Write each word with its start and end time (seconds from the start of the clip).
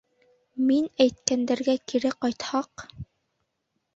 Мин 0.69 0.87
әйткәндәргә 1.05 1.77
кире 1.91 2.11
ҡайтһаҡ... 2.25 2.87